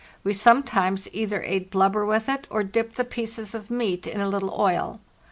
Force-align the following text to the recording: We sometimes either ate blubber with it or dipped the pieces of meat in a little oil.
We 0.23 0.33
sometimes 0.33 1.07
either 1.13 1.43
ate 1.43 1.69
blubber 1.69 2.03
with 2.07 2.27
it 2.27 2.47
or 2.49 2.63
dipped 2.63 2.95
the 2.95 3.03
pieces 3.05 3.53
of 3.53 3.69
meat 3.69 4.07
in 4.07 4.19
a 4.19 4.27
little 4.29 4.59
oil. 4.59 4.99